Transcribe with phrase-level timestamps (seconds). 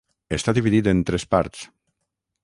[0.37, 1.61] Està dividit en tres parts.